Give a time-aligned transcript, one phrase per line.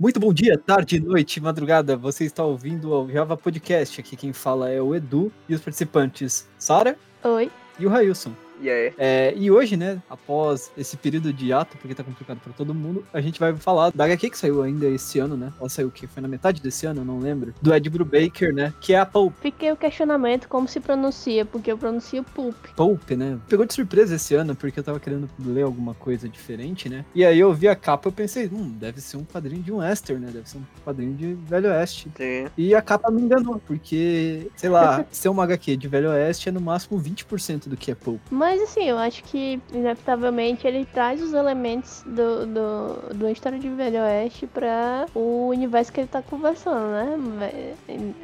[0.00, 1.94] Muito bom dia, tarde, noite, madrugada.
[1.94, 4.00] Você está ouvindo o Java Podcast.
[4.00, 6.96] Aqui quem fala é o Edu e os participantes Sara.
[7.22, 7.50] Oi.
[7.78, 8.32] E o Railson.
[8.60, 8.92] E aí?
[8.98, 13.04] É, e hoje, né, após esse período de ato, porque tá complicado pra todo mundo,
[13.12, 15.52] a gente vai falar da HQ que saiu ainda esse ano, né?
[15.58, 16.06] Ela saiu o que?
[16.06, 17.54] Foi na metade desse ano, eu não lembro.
[17.60, 18.72] Do Ed Brubaker, né?
[18.80, 19.34] Que é a Pulp.
[19.40, 22.56] Fiquei o questionamento como se pronuncia, porque eu pronuncio Pulp.
[22.76, 23.38] Pulp, né?
[23.48, 27.04] Pegou de surpresa esse ano, porque eu tava querendo ler alguma coisa diferente, né?
[27.14, 29.78] E aí eu vi a capa e pensei, hum, deve ser um quadrinho de um
[29.78, 30.30] Western, né?
[30.32, 32.10] Deve ser um quadrinho de Velho Oeste.
[32.16, 32.46] Sim.
[32.56, 36.52] E a capa me enganou, porque, sei lá, ser uma HQ de Velho Oeste é
[36.52, 38.20] no máximo 20% do que é Pulp.
[38.30, 43.68] Mas assim, eu acho que, inevitavelmente, ele traz os elementos do, do, do história de
[43.68, 47.74] Velho Oeste pra o universo que ele tá conversando, né?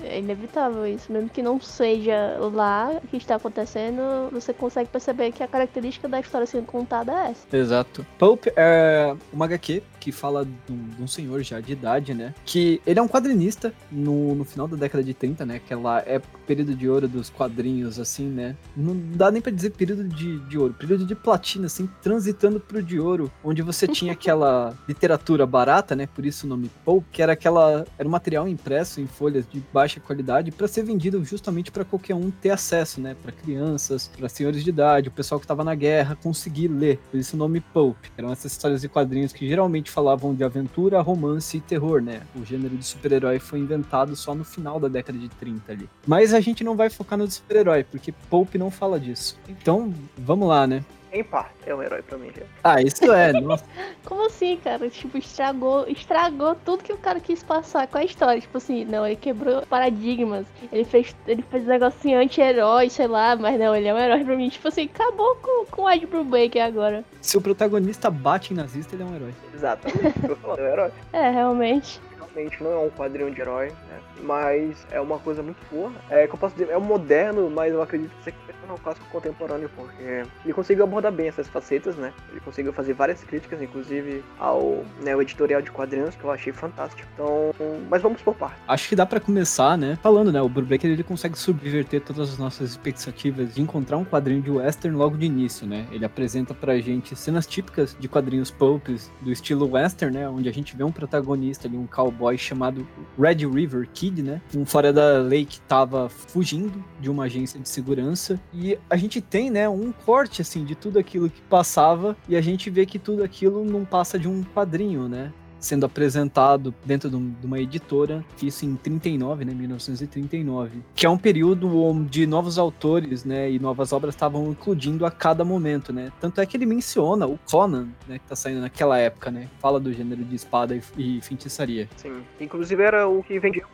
[0.05, 1.13] É inevitável isso.
[1.13, 6.21] Mesmo que não seja lá que está acontecendo, você consegue perceber que a característica da
[6.21, 7.57] história sendo contada é essa.
[7.57, 8.07] Exato.
[8.19, 12.33] Pulp é uma HQ que fala de um, de um, senhor já de idade, né?
[12.45, 15.57] Que ele é um quadrinista no, no final da década de 30, né?
[15.57, 18.55] Aquela época, período de ouro dos quadrinhos, assim, né?
[18.77, 22.83] Não dá nem pra dizer período de, de ouro, período de platina, assim, transitando pro
[22.83, 26.07] de ouro, onde você tinha aquela literatura barata, né?
[26.07, 27.85] Por isso o nome Pulp, que era aquela.
[27.99, 32.15] Era um material impresso em folhas de baixa qualidade para ser vendido justamente para qualquer
[32.15, 33.17] um ter acesso, né?
[33.23, 36.99] Para crianças, para senhores de idade, o pessoal que tava na guerra conseguir ler.
[37.11, 37.97] Por isso o nome Pulp.
[38.17, 42.23] Eram essas histórias de quadrinhos que geralmente falavam de aventura, romance e terror, né?
[42.35, 45.89] O gênero de super-herói foi inventado só no final da década de 30 ali.
[46.07, 49.39] Mas a gente não vai focar no super-herói, porque Pulp não fala disso.
[49.49, 50.83] Então, vamos lá, né?
[51.13, 52.43] Em parte, é um herói pra mim já.
[52.63, 53.65] Ah, isso é, nossa.
[54.05, 54.91] Como assim, cara?
[54.91, 58.41] Tipo, estragou, estragou tudo que o cara quis passar com a história.
[58.41, 60.47] Tipo assim, não, ele quebrou paradigmas.
[60.71, 64.25] Ele fez, ele fez um negocinho anti-herói, sei lá, mas não, ele é um herói
[64.25, 64.51] pra mim.
[64.51, 67.05] Tipo assim, acabou com, com o Ed Brubaker agora.
[67.23, 69.35] Se o protagonista bate em nazista, ele é um herói.
[69.55, 70.91] Exatamente, eu falando, é um herói.
[71.15, 72.01] É, realmente.
[72.19, 74.01] Realmente não é um quadrinho de herói, né?
[74.21, 75.91] Mas é uma coisa muito boa.
[76.11, 78.35] É que eu posso dizer, é um moderno, mas eu acredito que
[78.67, 82.13] não um clássico contemporâneo, porque ele conseguiu abordar bem essas facetas, né?
[82.31, 87.09] Ele conseguiu fazer várias críticas, inclusive ao né, editorial de quadrinhos, que eu achei fantástico.
[87.15, 87.53] Então,
[87.89, 88.57] mas vamos por parte.
[88.69, 89.99] Acho que dá para começar, né?
[90.03, 90.41] Falando, né?
[90.41, 94.97] O Brubaker ele consegue subverter todas as nossas expectativas de encontrar um quadrinho de western
[94.97, 95.87] logo de início, né?
[95.91, 100.29] Ele apresenta pra gente cenas típicas de quadrinhos pulps do estilo western, né?
[100.29, 102.87] Onde a gente vê um protagonista ali, um cowboy chamado
[103.19, 104.41] Red River Kid, né?
[104.55, 109.21] Um fora da lei que tava fugindo de uma agência de segurança e a gente
[109.21, 112.99] tem, né, um corte, assim, de tudo aquilo que passava, e a gente vê que
[112.99, 115.31] tudo aquilo não passa de um quadrinho, né?
[115.67, 121.77] Sendo apresentado dentro de uma editora, isso em 39, né, 1939, que é um período
[121.77, 126.13] onde novos autores, né, e novas obras estavam incluindo a cada momento, né.
[126.21, 129.81] Tanto é que ele menciona o Conan, né, que tá saindo naquela época, né, fala
[129.81, 131.89] do gênero de espada e, e feitiçaria.
[131.97, 133.65] Sim, inclusive era o que vendia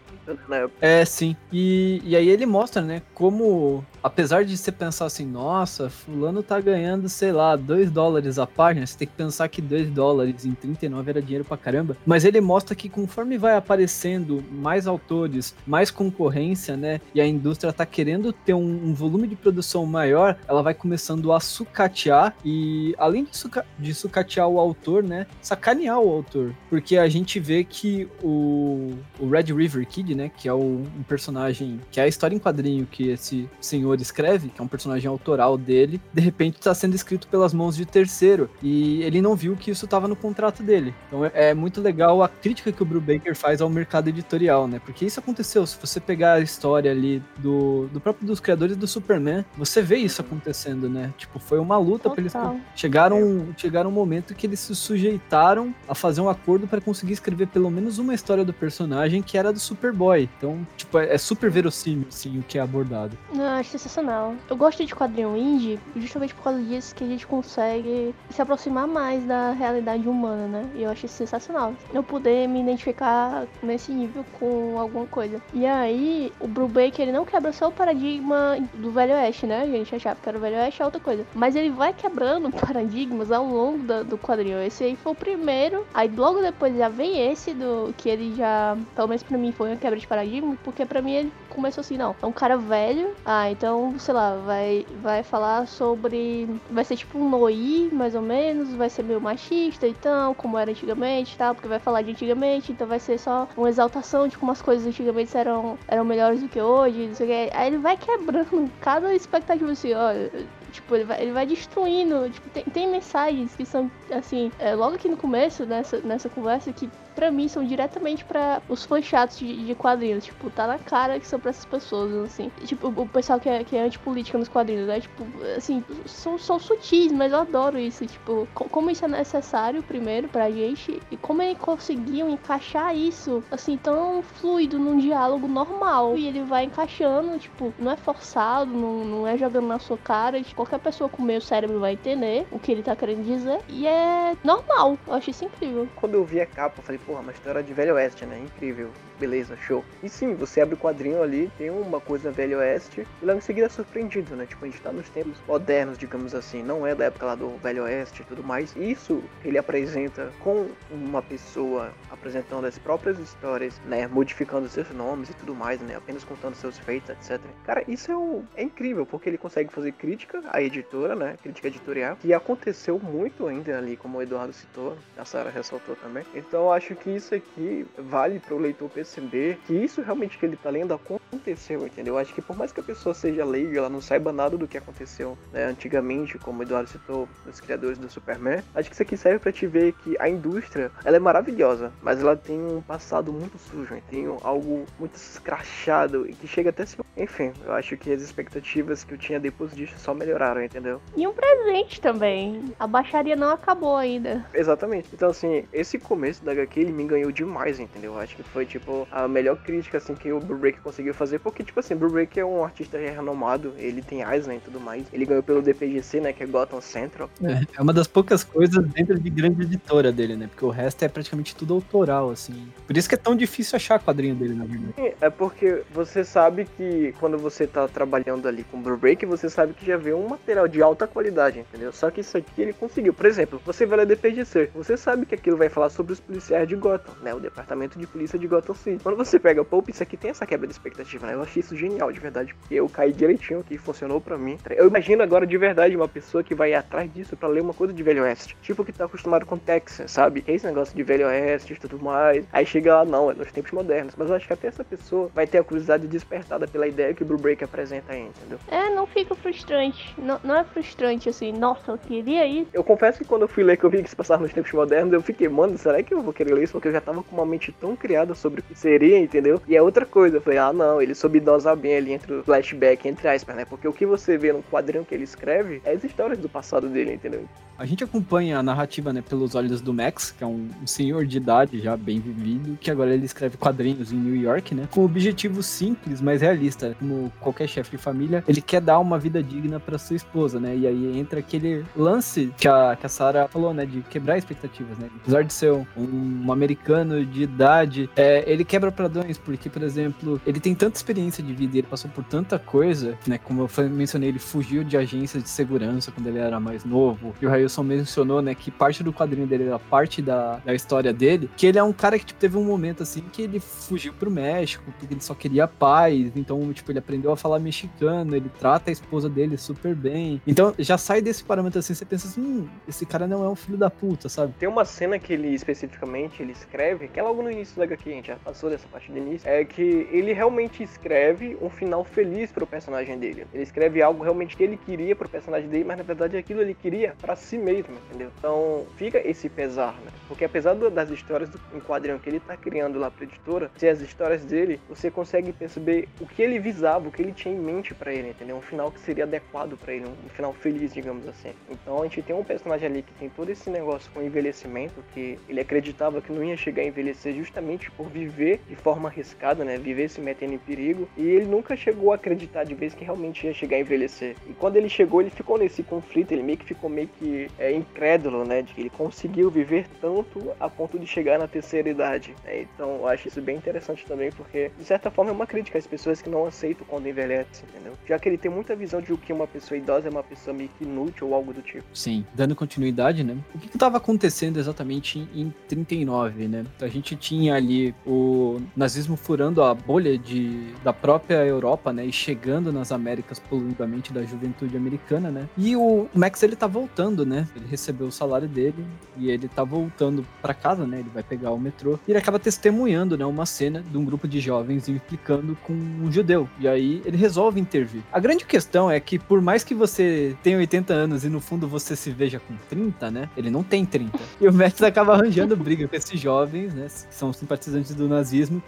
[0.49, 0.69] né?
[0.81, 1.37] É, sim.
[1.53, 6.61] E, e aí ele mostra, né, como, apesar de você pensar assim, nossa, fulano tá
[6.61, 10.53] ganhando, sei lá, 2 dólares a página, você tem que pensar que 2 dólares em
[10.53, 15.91] 39 era dinheiro pra caramba, mas ele mostra que conforme vai aparecendo mais autores, mais
[15.91, 20.63] concorrência, né, e a indústria tá querendo ter um, um volume de produção maior, ela
[20.63, 26.09] vai começando a sucatear e, além de, suca de sucatear o autor, né, sacanear o
[26.09, 30.31] autor, porque a gente vê que o, o Red River Kid, né?
[30.37, 31.81] Que é o, um personagem.
[31.91, 35.57] Que é a história em quadrinho que esse senhor escreve, que é um personagem autoral
[35.59, 38.51] dele, de repente está sendo escrito pelas mãos de terceiro.
[38.63, 40.95] E ele não viu que isso estava no contrato dele.
[41.09, 44.81] Então é, é, muito legal a crítica que o Brubaker faz ao mercado editorial, né?
[44.85, 45.67] Porque isso aconteceu.
[45.67, 49.97] Se você pegar a história ali do, do próprio dos criadores do Superman, você vê
[49.97, 51.13] isso acontecendo, né?
[51.17, 52.33] Tipo, foi uma luta para eles
[52.75, 57.47] chegaram chegaram um momento que eles se sujeitaram a fazer um acordo para conseguir escrever
[57.47, 60.29] pelo menos uma história do personagem que era do Superboy Boy.
[60.37, 63.17] Então, tipo, é, é super verossímil, assim, o que é abordado.
[63.33, 64.35] Não, acho sensacional.
[64.49, 68.87] Eu gosto de quadrinho indie justamente por causa disso que a gente consegue se aproximar
[68.87, 70.71] mais da realidade humana, né?
[70.75, 71.52] E eu acho sensacional.
[71.93, 75.41] Eu poder me identificar nesse nível com alguma coisa.
[75.53, 79.63] E aí, o Brubaker, ele não quebra só o paradigma do Velho Oeste, né?
[79.63, 81.27] A gente achava que era o Velho Oeste é outra coisa.
[81.35, 84.63] Mas ele vai quebrando paradigmas ao longo do, do quadrinho.
[84.63, 85.87] Esse aí foi o primeiro.
[85.93, 89.71] Aí logo depois já vem esse do que ele já, pelo menos pra mim, foi
[89.71, 93.15] uma quebra de paradigma, porque para mim ele começou assim, não, é um cara velho,
[93.25, 98.23] ah, então, sei lá, vai, vai falar sobre, vai ser tipo um Noi, mais ou
[98.23, 102.73] menos, vai ser meio machista, então, como era antigamente, tal, porque vai falar de antigamente,
[102.73, 106.49] então vai ser só uma exaltação de como as coisas antigamente eram, eram melhores do
[106.49, 110.31] que hoje, não sei o que, aí ele vai quebrando cada expectativa assim, olha
[110.73, 112.31] Tipo, ele vai, ele vai destruindo.
[112.31, 116.73] Tipo, tem, tem mensagens que são, assim, é, logo aqui no começo, nessa, nessa conversa,
[116.73, 120.25] que pra mim, são diretamente pra os fãs chatos de, de quadrinhos.
[120.25, 122.51] Tipo, tá na cara que são pra essas pessoas, assim.
[122.65, 125.01] Tipo, o pessoal que é, que é antipolítica nos quadrinhos, né?
[125.01, 125.25] Tipo,
[125.57, 128.07] assim, são, são sutis, mas eu adoro isso.
[128.07, 133.77] Tipo, como isso é necessário, primeiro, pra gente, e como eles conseguiam encaixar isso, assim,
[133.77, 136.17] tão fluido num diálogo normal.
[136.17, 140.43] E ele vai encaixando, tipo, não é forçado, não, não é jogando na sua cara.
[140.43, 143.61] Tipo, qualquer pessoa com meio cérebro vai entender o que ele tá querendo dizer.
[143.69, 144.99] E é normal.
[145.07, 145.89] Eu acho isso incrível.
[145.97, 148.39] Quando eu vi a capa, eu falei, porra, uma história de Velho Oeste, né?
[148.39, 148.91] Incrível.
[149.23, 149.85] Beleza, show.
[150.03, 153.41] E sim, você abre o quadrinho ali, tem uma coisa Velho Oeste, e logo em
[153.41, 154.47] seguida é surpreendido, né?
[154.47, 156.61] Tipo, a gente tá nos tempos modernos, digamos assim.
[156.61, 158.75] Não é da época lá do Velho Oeste e tudo mais.
[158.75, 164.09] Isso ele apresenta com uma pessoa apresentando as próprias histórias, né?
[164.09, 165.95] Modificando seus nomes e tudo mais, né?
[165.95, 167.41] Apenas contando seus feitos, etc.
[167.65, 171.37] Cara, isso é, um, é incrível, porque ele consegue fazer crítica à editora, né?
[171.41, 176.25] Crítica editorial, que aconteceu muito ainda ali, como o Eduardo citou, a Sara ressaltou também.
[176.35, 180.47] Então eu acho que isso aqui vale para o leitor perceber que isso realmente que
[180.47, 182.15] ele tá lendo aconteceu, entendeu?
[182.15, 184.67] Eu acho que por mais que a pessoa seja leiga, ela não saiba nada do
[184.67, 189.03] que aconteceu né, antigamente, como o Eduardo citou, os criadores do Superman, acho que isso
[189.03, 192.81] aqui serve para te ver que a indústria, ela é maravilhosa, mas ela tem um
[192.81, 197.03] passado muito sujo, tem algo muito escrachado e que chega até ser...
[197.17, 201.01] Enfim, eu acho que as expectativas que eu tinha depois disso só melhoraram, entendeu?
[201.17, 202.75] E um presente também.
[202.79, 204.45] A baixaria não acabou ainda.
[204.55, 205.09] Exatamente.
[205.13, 208.15] Então, assim, esse começo da HQ, ele me ganhou demais, entendeu?
[208.15, 211.63] Eu acho que foi, tipo, a melhor crítica, assim, que o Break conseguiu fazer, porque,
[211.63, 215.05] tipo assim, Break é um artista renomado, ele tem Eisner e tudo mais.
[215.13, 217.31] Ele ganhou pelo DPGC, né, que é Gotham Central.
[217.43, 220.47] É, é uma das poucas coisas dentro de grande editora dele, né?
[220.49, 222.69] Porque o resto é praticamente tudo autoral, assim.
[222.87, 225.15] Por isso que é tão difícil achar quadrinho dele, na verdade.
[225.21, 229.73] É porque você sabe que quando você tá trabalhando ali com Blue Break, você sabe
[229.75, 231.93] que já vê um material de alta qualidade, entendeu?
[231.93, 233.15] Só que isso aqui ele conseguiu.
[233.15, 236.69] Por exemplo, você vai ler DPGC, você sabe que aquilo vai falar sobre os policiais
[236.69, 237.35] de Gotham, né?
[237.35, 239.03] O departamento de polícia de Gotham City.
[239.03, 241.35] Quando você pega, pô, isso aqui tem essa quebra de expectativa, né?
[241.35, 244.59] Eu achei isso genial, de verdade, porque eu caí direitinho que funcionou para mim.
[244.71, 247.93] Eu imagino agora de verdade uma pessoa que vai atrás disso para ler uma coisa
[247.93, 248.57] de Velho Oeste.
[248.63, 250.45] Tipo que tá acostumado com Texas, sabe?
[250.47, 252.45] Esse negócio de Velho Oeste e tudo mais.
[252.53, 254.15] Aí chega lá, não, é nos tempos modernos.
[254.17, 257.23] Mas eu acho que até essa pessoa vai ter a curiosidade despertada pela ideia que
[257.23, 258.59] o Blue Break apresenta aí, entendeu?
[258.69, 260.15] É, não fica frustrante.
[260.19, 262.71] Não, não é frustrante assim, nossa, eu queria isso.
[262.73, 264.73] Eu confesso que quando eu fui ler que eu vi que se passava nos tempos
[264.73, 266.73] modernos, eu fiquei, mano, será que eu vou querer ler isso?
[266.73, 269.61] Porque eu já tava com uma mente tão criada sobre seria, entendeu?
[269.69, 270.37] E é outra coisa.
[270.37, 273.65] Eu falei, ah, não, ele soube dosar bem ali entre o flashback, entre aspas, né?
[273.65, 276.89] Porque o que você vê no quadrinho que ele escreve é as histórias do passado
[276.89, 277.45] dele, entendeu?
[277.79, 281.39] A gente acompanha a narrativa, né, pelos olhos do Max, que é um, senhor de
[281.39, 285.63] idade já bem vivido, que agora ele escreve quadrinhos em New York, né, com objetivo
[285.63, 286.95] simples, mas realista.
[286.99, 290.77] Como qualquer chefe de família, ele quer dar uma vida digna para sua esposa, né,
[290.77, 294.97] e aí entra aquele lance que a, que a Sarah falou, né, de quebrar expectativas,
[294.99, 295.09] né.
[295.23, 300.41] Apesar de ser um, um americano de idade, é, ele quebra padrões, porque, por exemplo,
[300.47, 304.29] ele tem tanta experiência de vida, ele passou por tanta coisa, né, como eu mencionei,
[304.29, 308.43] ele fugiu de agências de segurança quando ele era mais novo, e o Wilson mencionou,
[308.43, 311.83] né, que parte do quadrinho dele era parte da, da história dele, que ele é
[311.83, 315.21] um cara que tipo, teve um momento assim que ele fugiu pro México, porque ele
[315.21, 319.57] só queria paz, então, tipo, ele aprendeu a falar mexicano, ele trata a esposa dele
[319.57, 320.41] super bem.
[320.47, 323.57] Então, já sai desse parâmetro assim, você pensa assim, hum, esse cara não é um
[323.57, 324.55] filho da puta, sabe?
[324.59, 328.11] Tem uma cena que ele especificamente ele escreve, que é logo no início da HQ,
[328.11, 332.67] gente passou dessa parte do início, é que ele realmente escreve um final feliz pro
[332.67, 333.47] personagem dele.
[333.53, 336.75] Ele escreve algo realmente que ele queria pro personagem dele, mas na verdade aquilo ele
[336.75, 338.31] queria para si mesmo, entendeu?
[338.39, 340.13] Então fica esse pesar, né?
[340.29, 344.03] Porque apesar das histórias do quadrinho que ele tá criando lá pra editora, se as
[344.03, 347.95] histórias dele, você consegue perceber o que ele visava, o que ele tinha em mente
[347.95, 348.57] para ele, entendeu?
[348.57, 351.53] Um final que seria adequado para ele, um final feliz, digamos assim.
[351.71, 355.39] Então a gente tem um personagem ali que tem todo esse negócio com envelhecimento, que
[355.49, 359.79] ele acreditava que não ia chegar a envelhecer justamente por viver de forma arriscada, né?
[359.79, 361.09] Viver se metendo em perigo.
[361.17, 364.37] E ele nunca chegou a acreditar de vez que realmente ia chegar a envelhecer.
[364.49, 367.73] E quando ele chegou, ele ficou nesse conflito, ele meio que ficou meio que é,
[367.73, 368.63] incrédulo, né?
[368.63, 372.35] De que ele conseguiu viver tanto a ponto de chegar na terceira idade.
[372.45, 372.63] Né?
[372.63, 375.87] Então eu acho isso bem interessante também, porque de certa forma é uma crítica às
[375.87, 377.93] pessoas que não aceitam quando envelhecem, entendeu?
[378.07, 380.55] Já que ele tem muita visão de o que uma pessoa idosa é uma pessoa
[380.57, 381.85] meio que inútil ou algo do tipo.
[381.93, 383.37] Sim, dando continuidade, né?
[383.55, 386.65] O que estava acontecendo exatamente em 39, né?
[386.81, 388.32] A gente tinha ali o
[388.77, 392.07] nazismo furando a bolha de, da própria Europa, né?
[392.07, 395.49] E chegando nas Américas poluindo a mente da juventude americana, né?
[395.57, 397.33] E o Max, ele tá voltando, né?
[397.33, 397.49] né?
[397.57, 398.85] Ele recebeu o salário dele
[399.17, 401.01] e ele tá voltando para casa, né?
[401.01, 404.29] Ele vai pegar o metrô e ele acaba testemunhando, né, uma cena de um grupo
[404.29, 406.49] de jovens implicando com um judeu.
[406.61, 408.03] E aí ele resolve intervir.
[408.13, 411.67] A grande questão é que por mais que você tenha 80 anos e no fundo
[411.67, 413.31] você se veja com 30, né?
[413.37, 414.19] Ele não tem 30.
[414.41, 416.87] E o Max acaba arranjando briga com esses jovens, né?
[417.09, 418.22] Que são simpatizantes do nazismo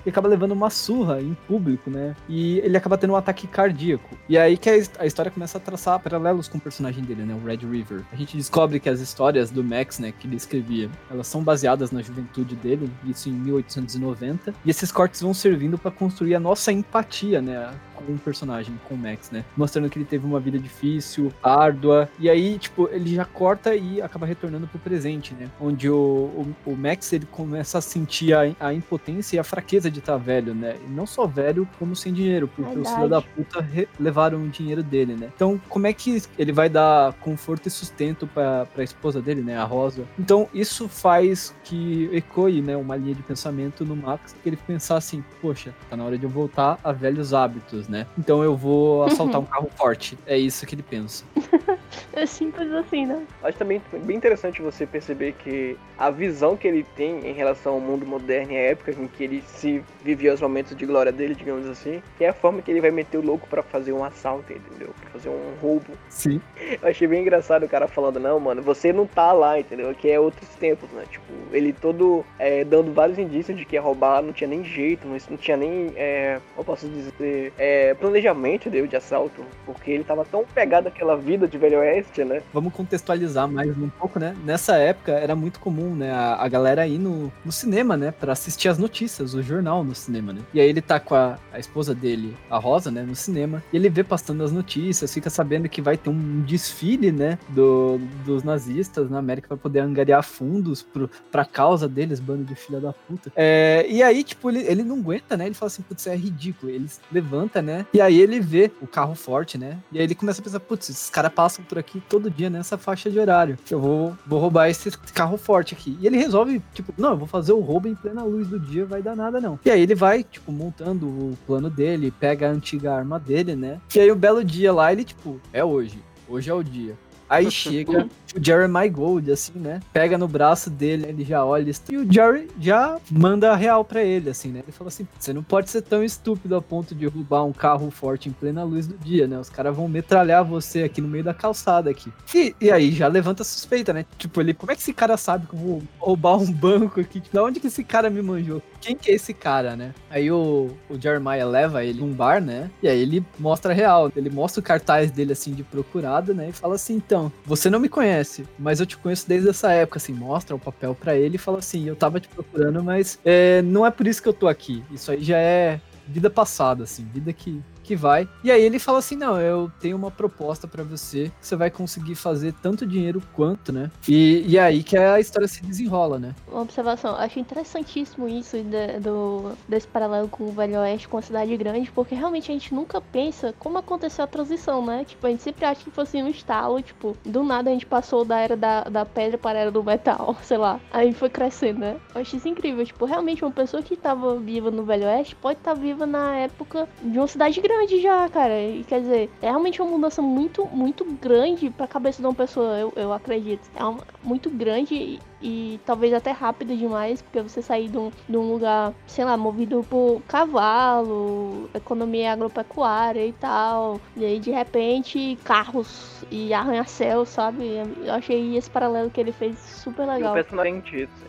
[0.05, 2.15] e acaba levando uma surra em público, né?
[2.29, 4.17] E ele acaba tendo um ataque cardíaco.
[4.29, 7.35] E aí que a história começa a traçar paralelos com o personagem dele, né?
[7.35, 8.03] O Red River.
[8.13, 11.91] A gente descobre que as histórias do Max, né, que ele escrevia, elas são baseadas
[11.91, 14.55] na juventude dele, isso em 1890.
[14.65, 17.71] E esses cortes vão servindo para construir a nossa empatia, né?
[17.95, 19.45] Com um personagem, com o Max, né?
[19.57, 22.09] Mostrando que ele teve uma vida difícil, árdua.
[22.19, 25.51] E aí, tipo, ele já corta e acaba retornando pro presente, né?
[25.61, 29.91] Onde o, o, o Max ele começa a sentir a, a impotência e a fraqueza
[29.91, 30.77] de estar tá velho, né?
[30.87, 32.87] E não só velho, como sem dinheiro, porque Verdade.
[32.87, 35.31] os filhos da puta levaram o dinheiro dele, né?
[35.35, 39.57] Então, como é que ele vai dar conforto e sustento pra, pra esposa dele, né?
[39.57, 40.05] A Rosa.
[40.19, 42.77] Então, isso faz que ecoe, né?
[42.77, 46.25] Uma linha de pensamento no Max, que ele pensar assim, poxa, tá na hora de
[46.25, 48.07] eu voltar a velhos hábitos, né?
[48.19, 50.19] Então eu vou assaltar um carro forte.
[50.27, 51.25] É isso que ele pensa.
[52.13, 53.25] é simples assim, né?
[53.43, 57.81] Acho também bem interessante você perceber que a visão que ele tem em relação ao
[57.81, 61.35] mundo moderno e a época em que ele se vivia os momentos de glória dele,
[61.35, 64.05] digamos assim, que é a forma que ele vai meter o louco para fazer um
[64.05, 64.91] assalto, entendeu?
[65.01, 65.93] Pra fazer um roubo.
[66.09, 66.41] Sim.
[66.83, 69.95] Eu achei bem engraçado o cara falando, não, mano, você não tá lá, entendeu?
[69.95, 71.05] Que é outros tempos, né?
[71.11, 75.07] Tipo, ele todo é, dando vários indícios de que ia roubar, não tinha nem jeito,
[75.07, 80.05] não, não tinha nem, é, eu posso dizer, é, planejamento dele de assalto, porque ele
[80.05, 82.43] tava tão pegado àquela vida de Velho Oeste, né?
[82.53, 84.37] Vamos contextualizar mais um pouco, né?
[84.45, 88.33] Nessa época era muito comum, né, a, a galera ir no, no cinema, né, para
[88.33, 90.41] assistir as notícias, o jornal no cinema, né?
[90.53, 93.77] E aí ele tá com a, a esposa dele, a Rosa, né, no cinema, e
[93.77, 98.43] ele vê passando as notícias, fica sabendo que vai ter um desfile, né, do, dos
[98.43, 102.93] nazistas na América para poder angariar fundos pro, pra causa deles, bando de filha da
[102.93, 103.33] puta.
[103.37, 105.47] É, e aí, tipo, ele, ele não aguenta, né?
[105.47, 106.71] Ele fala assim, putz, é ridículo.
[106.71, 107.87] Ele levanta, né?
[107.93, 109.79] E aí ele vê o carro forte, né?
[109.93, 112.79] E aí ele começa a pensar, putz, esses caras passam por aqui todo dia nessa
[112.79, 113.59] faixa de horário.
[113.69, 115.99] Eu vou, vou roubar esse carro forte aqui.
[116.01, 118.87] E ele resolve, tipo, não, eu vou fazer o roubo em plena luz do dia,
[118.87, 119.59] vai dar nada não.
[119.65, 123.81] E aí ele vai, tipo, montando o plano dele, pega a antiga arma dele, né?
[123.95, 125.99] E aí o belo dia lá, ele, tipo, é hoje.
[126.29, 126.97] Hoje é o dia.
[127.29, 129.81] Aí chega o Jeremy Gold, assim, né?
[129.93, 134.03] Pega no braço dele, ele já olha e o Jerry já manda a real pra
[134.03, 134.61] ele, assim, né?
[134.65, 137.91] Ele fala assim: você não pode ser tão estúpido a ponto de roubar um carro
[137.91, 139.39] forte em plena luz do dia, né?
[139.39, 142.13] Os caras vão metralhar você aqui no meio da calçada aqui.
[142.35, 144.05] E, e aí já levanta a suspeita, né?
[144.19, 147.21] Tipo, ele, como é que esse cara sabe que eu vou roubar um banco aqui?
[147.21, 148.63] Tipo, da onde que esse cara me manjou?
[148.81, 149.95] Quem que é esse cara, né?
[150.11, 152.71] Aí o, o Jeremiah leva ele num bar, né?
[152.83, 154.13] E aí ele mostra a real.
[154.15, 156.51] Ele mostra o cartaz dele, assim, de procurado, né?
[156.51, 158.24] E fala assim, então, você não me conhece,
[158.59, 161.59] mas eu te conheço desde essa época, assim, mostra o papel para ele e fala
[161.59, 164.83] assim, eu tava te procurando, mas é, não é por isso que eu tô aqui.
[164.91, 168.29] Isso aí já é vida passada, assim, vida que que vai.
[168.43, 172.15] E aí ele fala assim: não, eu tenho uma proposta para você, você vai conseguir
[172.15, 173.91] fazer tanto dinheiro quanto, né?
[174.09, 176.35] E, e aí que a história se desenrola, né?
[176.49, 181.23] Uma observação, acho interessantíssimo isso de, do, desse paralelo com o Velho Oeste com a
[181.23, 185.05] cidade grande, porque realmente a gente nunca pensa como aconteceu a transição, né?
[185.05, 188.25] Tipo, a gente sempre acha que fosse um estalo, tipo, do nada a gente passou
[188.25, 190.81] da era da, da pedra para a era do metal, sei lá.
[190.91, 191.97] Aí foi crescendo, né?
[192.15, 192.85] Eu acho isso incrível.
[192.85, 196.37] Tipo, realmente uma pessoa que tava viva no Velho Oeste pode estar tá viva na
[196.37, 198.61] época de uma cidade grande grande já, cara.
[198.61, 202.79] E quer dizer, é realmente uma mudança muito, muito grande pra cabeça de uma pessoa,
[202.79, 203.69] eu, eu acredito.
[203.75, 208.37] É uma, muito grande e talvez até rápido demais, porque você sair de um, de
[208.37, 215.39] um lugar, sei lá, movido por cavalo, economia agropecuária e tal, e aí de repente
[215.45, 217.83] carros e arranha-céu, sabe?
[218.03, 220.31] Eu achei esse paralelo que ele fez super legal.
[220.31, 220.83] E o personagem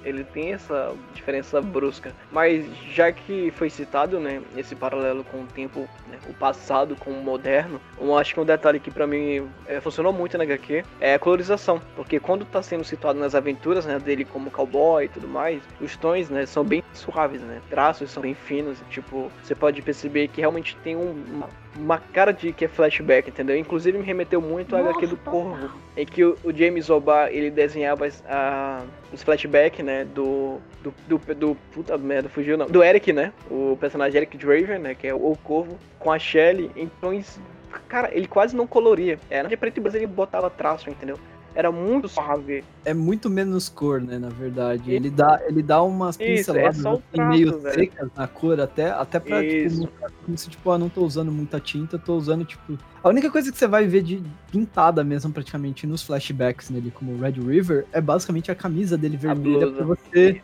[0.06, 5.46] ele tem essa diferença brusca, mas já que foi citado, né, esse paralelo com o
[5.46, 9.46] tempo, né, o passado com o moderno, eu acho que um detalhe que para mim
[9.68, 13.86] é, funcionou muito na HQ é a colorização, porque quando tá sendo situado nas aventuras,
[13.86, 17.62] né, dele como cowboy e tudo mais, os tons, né, são bem suaves, né?
[17.70, 22.32] Traços são bem finos, tipo, você pode perceber que realmente tem um, uma, uma, cara
[22.32, 23.58] de que é flashback, entendeu?
[23.58, 27.50] Inclusive me remeteu muito a HQ do Corvo, em que o, o James Obar, ele
[27.50, 33.12] desenhava a, os flashbacks, né, do, do, do, do puta merda, fugiu não, do Eric,
[33.12, 36.88] né, o personagem Eric Draven, né, que é o, o Corvo, com a Shelly em
[37.02, 37.40] tons
[37.88, 39.20] cara, ele quase não coloria.
[39.30, 41.20] Era de preto e branco, ele botava traço, entendeu?
[41.56, 42.64] Era muito suave.
[42.84, 44.92] É muito menos cor, né, na verdade.
[44.92, 47.76] Ele dá, ele dá umas Isso, é pinceladas assim, traço, meio velho.
[47.76, 49.88] secas na cor, até, até pra, tipo, Isso.
[49.88, 52.78] ficar como se, tipo, ah, não tô usando muita tinta, tô usando, tipo...
[53.02, 54.22] A única coisa que você vai ver de
[54.52, 59.16] pintada mesmo, praticamente, nos flashbacks nele, como o Red River, é basicamente a camisa dele
[59.16, 60.42] vermelha, pra você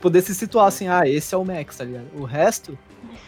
[0.00, 2.06] poder se situar assim, ah, esse é o Max, tá ligado?
[2.14, 2.78] O resto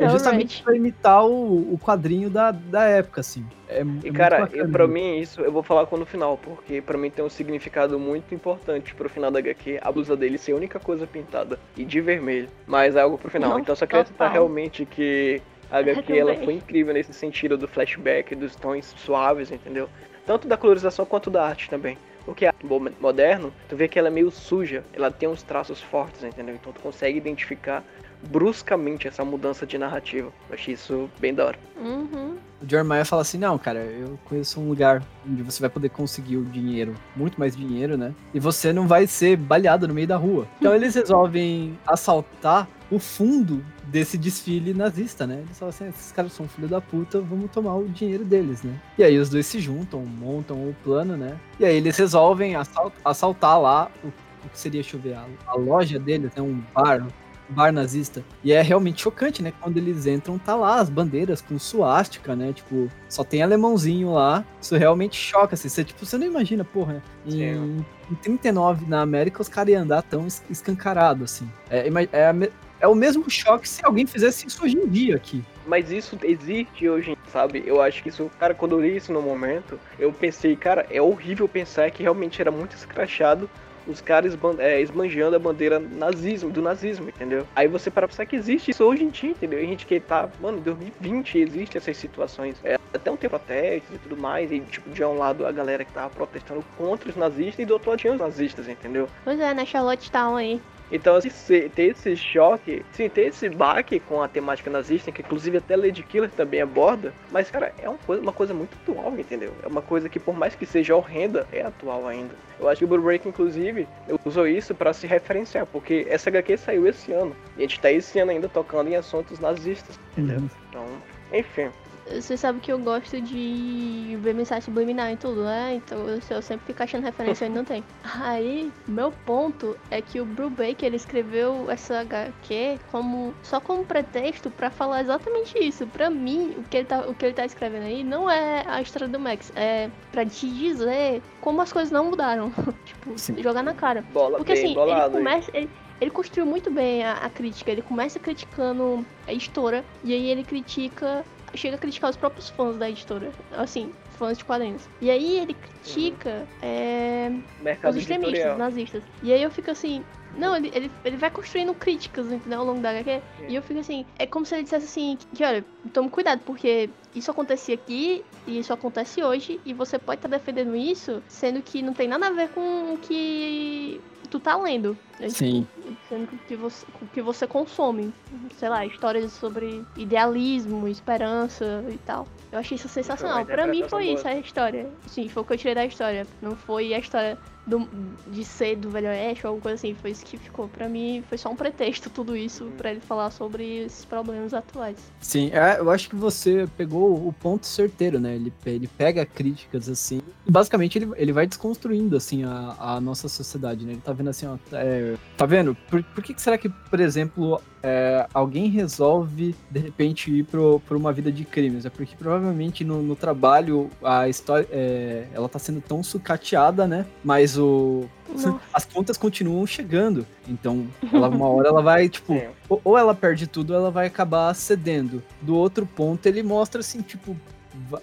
[0.04, 3.44] é o justamente pra imitar o, o quadrinho da, da época, assim.
[3.68, 6.36] É, E é cara, e bacana, pra mim isso eu vou falar quando no final,
[6.38, 10.38] porque pra mim tem um significado muito importante pro final da HQ, a blusa dele
[10.38, 13.50] ser a única coisa pintada e de vermelho, mas é algo pro final.
[13.50, 17.56] Não, então eu só queria citar realmente que a HQ ela foi incrível nesse sentido
[17.58, 19.88] do flashback, dos tons suaves, entendeu?
[20.24, 21.96] Tanto da colorização quanto da arte também.
[22.24, 25.42] Porque a arte mo- moderno, tu vê que ela é meio suja, ela tem uns
[25.44, 26.54] traços fortes, entendeu?
[26.56, 27.84] Então tu consegue identificar
[28.26, 30.32] bruscamente essa mudança de narrativa.
[30.48, 31.58] Eu achei isso bem da hora.
[31.80, 32.36] Uhum.
[32.62, 36.36] O Jeremiah fala assim, não, cara, eu conheço um lugar onde você vai poder conseguir
[36.38, 38.14] o dinheiro, muito mais dinheiro, né?
[38.32, 40.46] E você não vai ser baleado no meio da rua.
[40.66, 45.42] Então eles resolvem assaltar o fundo desse desfile nazista, né?
[45.44, 48.74] Eles falam assim, esses caras são filho da puta, vamos tomar o dinheiro deles, né?
[48.98, 51.36] E aí os dois se juntam, montam o plano, né?
[51.60, 55.24] E aí eles resolvem assal- assaltar lá o, o que seria, deixa eu ver, a,
[55.46, 56.42] a loja deles, né?
[56.42, 57.06] Um bar,
[57.48, 58.24] bar nazista.
[58.42, 59.52] E é realmente chocante, né?
[59.60, 62.52] Quando eles entram, tá lá as bandeiras com suástica, né?
[62.52, 64.44] Tipo, só tem alemãozinho lá.
[64.60, 65.68] Isso realmente choca, assim.
[65.68, 70.02] Você, tipo, você não imagina, porra, em, em 39 na América os caras iam andar
[70.02, 71.48] tão es- escancarado, assim.
[71.70, 72.50] É, é,
[72.80, 75.42] é o mesmo choque se alguém fizesse isso hoje em dia aqui.
[75.66, 77.62] Mas isso existe hoje, em- sabe?
[77.66, 81.00] Eu acho que isso, cara, quando eu li isso no momento, eu pensei, cara, é
[81.00, 83.48] horrível pensar que realmente era muito escrachado
[83.86, 87.46] os caras é, esbanjando a bandeira nazismo, do nazismo, entendeu?
[87.54, 89.58] Aí você para pensar que existe isso hoje em dia, entendeu?
[89.58, 92.56] A gente que tá, mano, em 2020 existe essas situações.
[92.64, 95.84] É, até um tempo protestos e tudo mais, e tipo, de um lado a galera
[95.84, 99.08] que tava protestando contra os nazistas e do outro lado tinha os nazistas, entendeu?
[99.24, 100.60] Pois é, né, Charlottetown aí.
[100.90, 101.30] Então, assim,
[101.68, 106.02] ter esse choque, sim, ter esse baque com a temática nazista, que inclusive até Lady
[106.02, 109.52] Killer também aborda, mas, cara, é uma coisa, uma coisa muito atual, entendeu?
[109.62, 112.34] É uma coisa que, por mais que seja horrenda, é atual ainda.
[112.60, 113.88] Eu acho que o Blue Break, inclusive,
[114.24, 117.90] usou isso pra se referenciar, porque essa HQ saiu esse ano, e a gente tá
[117.90, 120.42] esse ano ainda tocando em assuntos nazistas, entendeu?
[120.68, 120.86] Então,
[121.32, 121.68] enfim.
[122.10, 125.74] Você sabe que eu gosto de ver mensagem subliminar e tudo, né?
[125.74, 127.82] Então eu, eu sempre fico achando referência onde não tem.
[128.22, 134.50] Aí, meu ponto é que o Brubaker ele escreveu essa HQ como só como pretexto
[134.50, 135.86] pra falar exatamente isso.
[135.86, 138.80] Pra mim, o que ele tá, o que ele tá escrevendo aí não é a
[138.80, 142.52] história do Max, é pra te dizer como as coisas não mudaram.
[142.84, 143.42] tipo, Sim.
[143.42, 144.02] jogar na cara.
[144.12, 145.18] Bola Porque bem assim, ele bolado.
[145.18, 145.24] hein?
[145.24, 145.50] começa.
[145.52, 147.70] Ele, ele construiu muito bem a, a crítica.
[147.70, 149.84] Ele começa criticando a editora.
[150.04, 151.24] E aí ele critica.
[151.56, 153.30] Chega a criticar os próprios fãs da editora.
[153.52, 154.82] Assim, fãs de quadrinhos.
[155.00, 158.58] E aí ele critica é, Mercado os extremistas, editorial.
[158.58, 159.02] nazistas.
[159.22, 160.04] E aí eu fico assim.
[160.36, 162.60] Não, ele, ele, ele vai construindo críticas, entendeu?
[162.60, 163.22] Ao longo da HQ.
[163.48, 165.64] E eu fico assim, é como se ele dissesse assim, que olha,
[165.94, 170.76] tome cuidado, porque isso acontecia aqui e isso acontece hoje, e você pode estar defendendo
[170.76, 174.96] isso, sendo que não tem nada a ver com o que tu tá lendo.
[175.18, 175.28] né?
[175.28, 175.66] Sim.
[176.08, 178.12] Sendo que o que você, que você consome.
[178.56, 182.26] Sei lá, histórias sobre idealismo, esperança e tal.
[182.50, 183.44] Eu achei isso sensacional.
[183.44, 184.14] Pra mim foi boa.
[184.14, 184.88] isso a história.
[185.06, 186.26] Sim, foi o que eu tirei da história.
[186.40, 187.88] Não foi a história do,
[188.28, 189.94] de ser do Velho Oeste ou alguma coisa assim.
[189.94, 190.68] Foi isso que ficou.
[190.68, 194.96] Pra mim, foi só um pretexto tudo isso pra ele falar sobre esses problemas atuais.
[195.20, 198.34] Sim, é, eu acho que você pegou o ponto certeiro, né?
[198.34, 203.28] Ele, ele pega críticas assim, e basicamente ele, ele vai desconstruindo assim a, a nossa
[203.28, 203.92] sociedade, né?
[203.92, 205.74] Ele tá vendo assim, ó, é, tá vendo?
[205.88, 210.80] Por, por que, que será que, por exemplo, é, alguém resolve de repente ir pro,
[210.88, 211.86] por uma vida de crimes?
[211.86, 217.06] É porque provavelmente no, no trabalho a história é, ela tá sendo tão sucateada, né?
[217.22, 218.56] Mas o Nossa.
[218.74, 220.26] as contas continuam chegando.
[220.48, 222.48] Então, ela, uma hora ela vai, tipo, Sim.
[222.68, 225.22] ou, ou ela perde tudo, ou ela vai acabar cedendo.
[225.40, 227.36] Do outro ponto, ele mostra assim, tipo,